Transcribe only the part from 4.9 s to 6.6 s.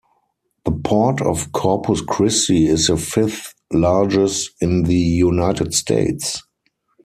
United States.